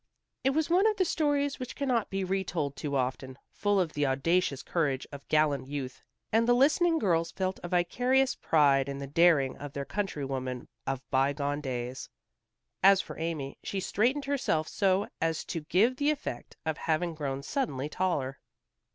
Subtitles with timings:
[0.43, 3.93] It was one of the stories which cannot be re told too often, full of
[3.93, 8.97] the audacious courage of gallant youth, and the listening girls felt a vicarious pride in
[8.97, 12.09] the daring of their countrywoman of bygone days.
[12.81, 17.43] As for Amy, she straightened herself so as to give the effect of having grown
[17.43, 18.39] suddenly taller.